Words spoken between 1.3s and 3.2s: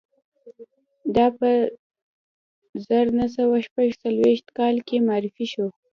په زر